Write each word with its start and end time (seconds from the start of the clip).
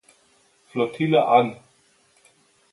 Flottille 0.71 1.15
an. 1.21 1.47